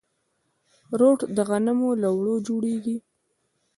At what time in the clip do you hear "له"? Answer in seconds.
2.01-2.07